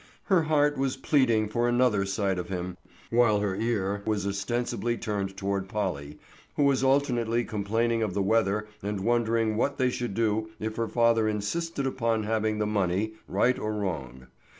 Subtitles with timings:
[0.23, 2.75] Her heart was pleading for another sight of him,
[3.11, 6.17] while her ear was ostensibly turned toward Polly,
[6.55, 10.87] who was alternately complaining of the weather and wondering what they should do if her
[10.87, 14.25] father insisted upon having the money, right or wrong.